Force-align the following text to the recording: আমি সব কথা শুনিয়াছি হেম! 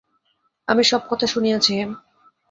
আমি 0.67 0.83
সব 0.83 1.01
কথা 1.09 1.25
শুনিয়াছি 1.27 1.71
হেম! 1.73 1.91